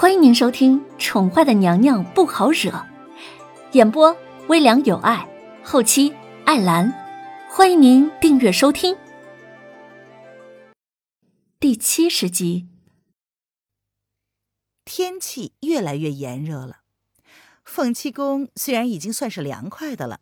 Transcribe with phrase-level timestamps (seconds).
[0.00, 2.70] 欢迎您收听《宠坏的娘娘不好惹》，
[3.72, 5.28] 演播微凉有爱，
[5.64, 6.14] 后期
[6.44, 6.94] 艾兰。
[7.50, 8.96] 欢迎您订阅收听。
[11.58, 12.68] 第七十集，
[14.84, 16.82] 天气越来越炎热了。
[17.64, 20.20] 凤七宫虽然已经算是凉快的了，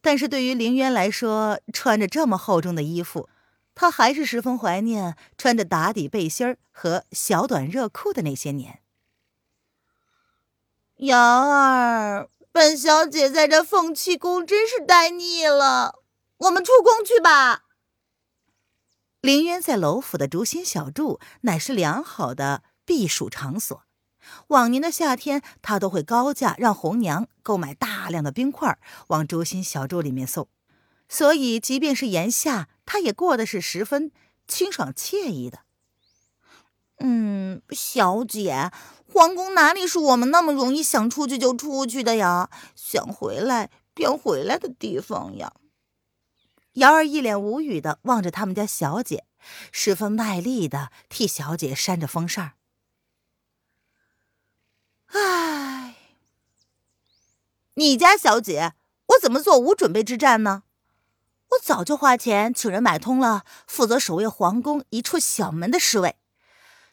[0.00, 3.28] 但是对于凌渊来说，穿着这么厚重的衣服，
[3.74, 8.78] 他还是十分怀念穿着打底背心儿和小短热裤的那些年。
[10.98, 16.00] 瑶儿，本小姐在这凤栖宫真是待腻了，
[16.38, 17.62] 我们出宫去吧。
[19.20, 23.80] 凌渊在楼府的竹心小筑乃是良好的避暑场所，
[24.48, 30.48] 往年的夏天他都会高价让红娘购买大量的冰块往竹心小筑里面送，
[31.08, 34.10] 所以即便是炎夏，他也过得是十分
[34.48, 35.60] 清爽惬意的。
[36.98, 38.72] 嗯，小姐。
[39.10, 42.50] 皇宫哪里是我们那么容易想出去就出去的呀？
[42.76, 45.54] 想回来便回来的地方呀！
[46.74, 49.24] 瑶儿一脸无语的望着他们家小姐，
[49.72, 52.52] 十分卖力的替小姐扇着风扇。
[55.06, 55.96] 唉，
[57.74, 58.74] 你家小姐，
[59.06, 60.64] 我怎么做无准备之战呢？
[61.52, 66.16] 我早就花钱请人买通了负责守卫皇宫一处小门的侍卫。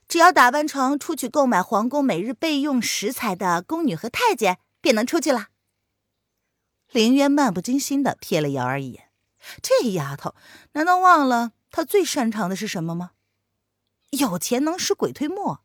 [0.07, 5.47] 只要打扮成出去购买皇宫每日备用食材的宫女和太监，便能出去了。
[6.91, 9.09] 林渊漫不经心的瞥了瑶儿一眼，
[9.61, 10.35] 这丫头
[10.73, 13.11] 难道忘了她最擅长的是什么吗？
[14.11, 15.61] 有钱能使鬼推磨，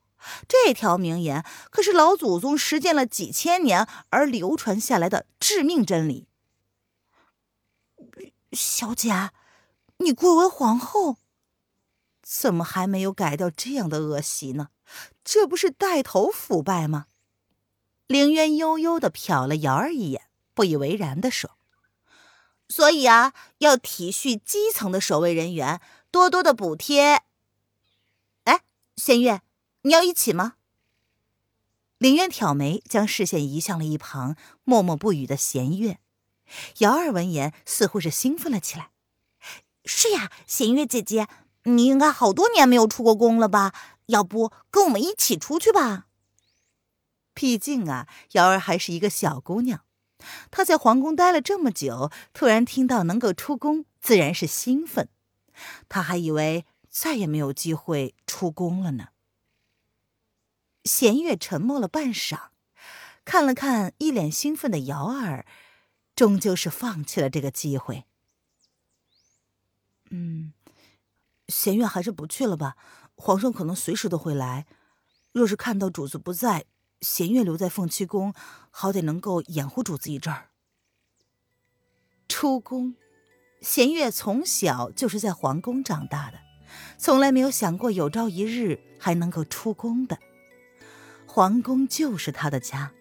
[0.49, 6.27] 这条名言可是老祖宗实践了几千年而流传下来的致命真理。
[8.53, 9.31] 小姐，
[9.99, 11.19] 你贵为皇后。
[12.33, 14.69] 怎么还没有改掉这样的恶习呢？
[15.25, 17.06] 这不是带头腐败吗？
[18.06, 20.22] 凌渊悠悠的瞟了瑶儿一眼，
[20.55, 21.59] 不以为然的说
[22.71, 25.81] ：“所以啊，要体恤基层的守卫人员，
[26.12, 27.22] 多多的补贴。”
[28.44, 28.60] 哎，
[28.97, 29.43] 弦月，
[29.82, 30.55] 你要一起吗？
[31.99, 35.99] 凌渊挑眉，将视线移向了一旁默默不语的弦月。
[36.78, 38.93] 瑶儿闻言，似乎是兴奋了起来
[39.84, 41.26] ：“是呀，弦月姐姐。”
[41.65, 43.75] 你应该好多年没有出过宫了吧？
[44.06, 46.06] 要不跟我们一起出去吧？
[47.32, 49.84] 毕竟啊，瑶儿还是一个小姑娘，
[50.50, 55.09] 她在皇宫待了这么久，突然听到能够出宫，自然是兴奋。
[55.88, 59.09] 她还以为再也没有机会出宫了呢。
[60.84, 62.49] 弦月沉默了半晌，
[63.25, 65.47] 看了看一脸兴奋的瑶儿，
[66.16, 68.06] 终究是放弃了这个机会。
[70.10, 70.53] 嗯。
[71.50, 72.77] 弦月还是不去了吧，
[73.16, 74.66] 皇上可能随时都会来。
[75.33, 76.65] 若是看到主子不在，
[77.00, 78.33] 弦月留在凤栖宫，
[78.71, 80.50] 好歹能够掩护主子一阵儿。
[82.28, 82.94] 出宫，
[83.61, 86.38] 弦月从小就是在皇宫长大的，
[86.97, 90.19] 从来没有想过有朝一日还能够出宫的。
[91.27, 92.93] 皇宫就是他的家，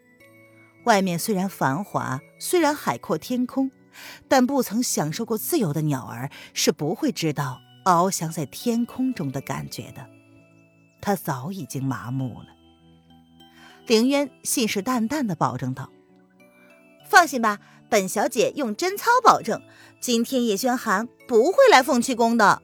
[0.85, 3.71] 外面虽然繁华，虽然海阔天空，
[4.27, 7.59] 但不曾享受过自由的鸟儿是不会知道。
[7.89, 10.05] 翱翔在天空中的感觉的，
[11.01, 12.47] 他早已经麻木了。
[13.87, 15.89] 凌渊信誓旦旦的保证道
[17.09, 19.61] ：“放心吧，本小姐用贞操保证，
[19.99, 22.61] 今天叶轩寒不会来凤栖宫的。”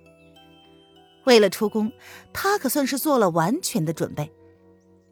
[1.26, 1.92] 为了出宫，
[2.32, 4.32] 他可算是做了完全的准备。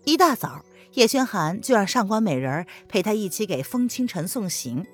[0.06, 0.64] 一大早，
[0.94, 4.86] 叶轩寒就让上官美人陪他一起给风清晨送行，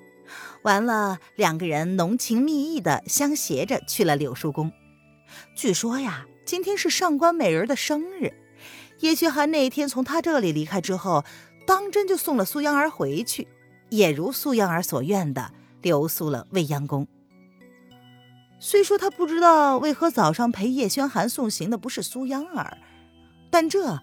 [0.62, 4.72] 完了，两个人浓情蜜意的相携着去了柳树宫。
[5.54, 8.32] 据说呀，今天是上官美人的生日。
[9.00, 11.24] 叶轩寒那天从他这里离开之后，
[11.66, 13.48] 当真就送了苏央儿回去，
[13.88, 17.06] 也如苏央儿所愿的留宿了未央宫。
[18.58, 22.76] 虽说他不知道为何早上陪叶轩寒送行的不是苏央儿，
[23.50, 24.00] 但这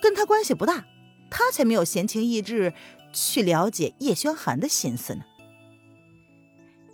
[0.00, 0.86] 跟他关系不大，
[1.30, 2.72] 他才没有闲情逸致
[3.12, 5.24] 去了解叶轩寒的心思呢。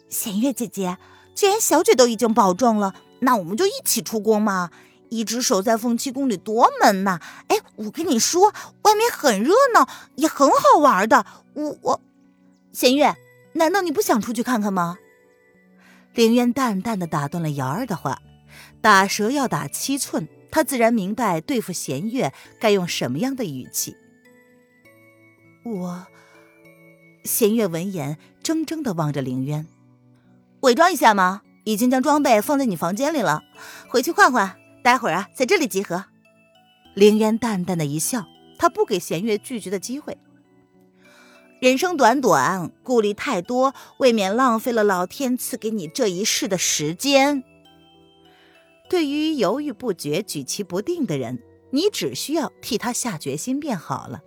[0.09, 0.99] 弦月姐姐，
[1.37, 2.97] 既然小姐都已经保重了。
[3.25, 4.71] 那我们就一起出宫嘛，
[5.09, 7.21] 一直守在凤栖宫里多闷呐！
[7.49, 11.25] 哎，我跟你说，外面很热闹，也很好玩的。
[11.55, 12.01] 我我，
[12.73, 13.15] 弦月，
[13.55, 14.99] 难道你不想出去看看吗？
[16.15, 18.21] 凌渊淡淡的打断了瑶儿的话，
[18.81, 23.97] 打蛇要打七寸，他自然明白对付弦月该用什么样的语气。
[25.65, 26.07] 我，
[27.25, 29.67] 弦月闻言怔怔的望着凌渊，
[30.61, 31.43] 伪装一下吗？
[31.65, 33.43] 已经将装备放在你房间里了，
[33.89, 34.57] 回去换换。
[34.83, 36.05] 待会儿啊，在这里集合。
[36.95, 38.27] 凌渊淡淡的一笑，
[38.59, 40.17] 他不给弦月拒绝的机会。
[41.61, 47.43] 人生短短，顾虑太多，未免浪费了老天赐给你这一世的时间。
[48.91, 54.21] 对于犹豫不决、举棋不定的人，你只需要替他下决心便好了。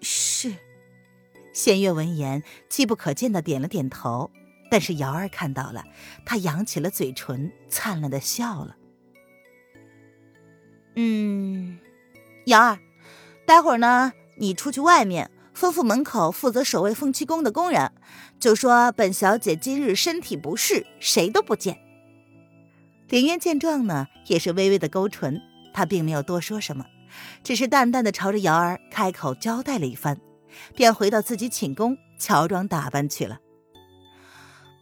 [0.00, 0.54] 是，
[1.52, 4.30] 弦月闻言，机不可见的点了点头。
[4.74, 5.84] 但是瑶儿看到了，
[6.26, 8.74] 她扬起了嘴唇，灿烂的笑了。
[10.96, 11.78] 嗯，
[12.46, 12.80] 瑶儿，
[13.46, 17.92] 待会儿呢，你出去外面，吩咐门口负责守卫凤栖宫的工人，
[18.40, 21.78] 就说本小姐今日身体不适，谁都不见。
[23.08, 25.40] 林渊见状呢，也是微微的勾唇，
[25.72, 26.84] 他并没有多说什么，
[27.44, 30.18] 只是淡淡的朝着瑶儿开口交代了一番，
[30.74, 33.38] 便回到自己寝宫乔装打扮去了。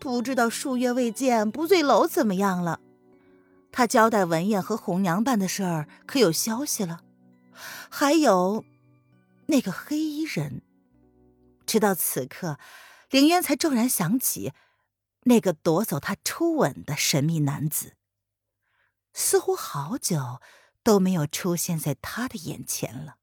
[0.02, 2.80] 不知道数月未见，不醉楼怎么样了？
[3.70, 7.04] 他交代文燕和红娘办的事儿，可有消息了？
[7.88, 8.64] 还有，
[9.46, 10.62] 那个黑衣人。
[11.64, 12.58] 直到此刻，
[13.10, 14.52] 凌渊才骤然想起，
[15.22, 17.94] 那个夺走他初吻的神秘男子，
[19.12, 20.40] 似乎好久
[20.82, 23.18] 都没有出现在他的眼前了。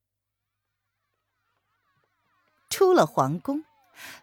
[2.69, 3.65] 出了皇宫，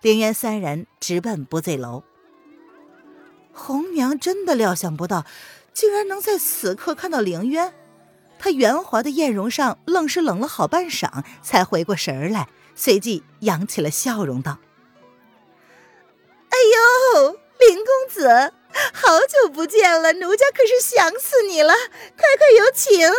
[0.01, 2.03] 凌渊三人直奔不醉楼。
[3.57, 5.25] 红娘真的料想不到，
[5.73, 7.73] 竟然能在此刻看到凌渊。
[8.39, 14.59] 她圆滑的艳容上愣是冷了好半晌，才回过神来，随即扬起了笑容，道
[16.51, 16.59] ：“哎
[17.25, 18.53] 呦，林公子，
[18.93, 21.73] 好久不见了，奴家可是想死你了！
[21.73, 23.11] 快快有请，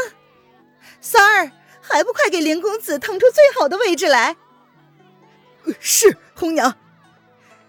[1.01, 1.51] 三儿，
[1.81, 4.37] 还不快给林公子腾出最好的位置来
[5.79, 6.77] ？”“是，红娘。”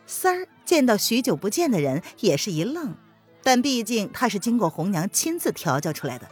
[0.07, 0.47] 三儿。
[0.69, 2.95] 见到许久不见的人，也是一愣，
[3.43, 6.29] 但毕竟他是经过红娘亲自调教出来的，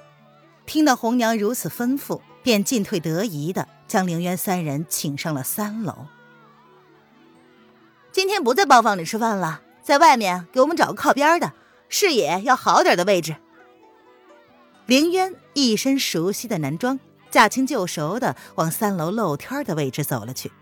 [0.66, 6.08] 听到红娘如此吩咐，便进退得宜的将凌渊三人请上了三楼。
[8.12, 11.54] 今天不在包房里吃饭了，在外面给我们找个靠边的，
[11.88, 13.36] 视野要好点的位置。
[14.84, 17.00] 凌渊一身熟悉的男装，
[17.30, 20.52] 驾轻就熟的往三楼露天的位置走了去。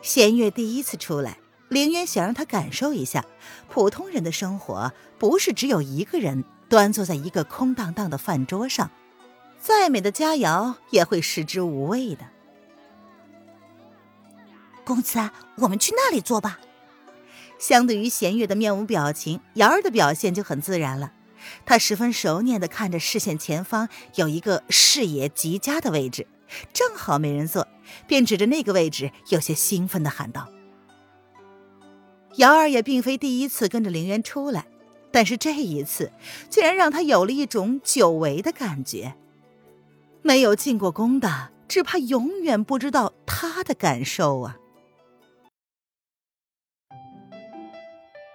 [0.00, 1.41] 弦月第一次出来。
[1.72, 3.24] 凌渊想让他感受一下，
[3.70, 8.90] 普通人的生活不是只有一个人端坐在一个空荡荡的饭桌上，
[9.58, 12.26] 再美的佳肴也会食之无味的。
[14.84, 16.60] 公子，我们去那里坐吧。
[17.58, 21.12] 相对于弦月的面无表情，瑶儿的表现就很自然了。
[21.64, 26.26] 她十分熟练的看着视线前方有一个视野极佳的位置，
[26.74, 27.66] 正好没人坐，
[28.06, 30.48] 便指着那个位置，有些兴奋的喊道。
[32.36, 34.66] 瑶儿也并非第一次跟着凌渊出来，
[35.10, 36.10] 但是这一次
[36.48, 39.14] 竟然让他有了一种久违的感觉。
[40.22, 44.56] 没有进过宫的，只怕永远不知道他的感受啊！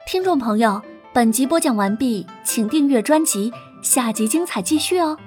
[0.05, 0.81] 听众朋友，
[1.13, 3.51] 本集播讲完毕，请订阅专辑，
[3.81, 5.17] 下集精彩继续哦。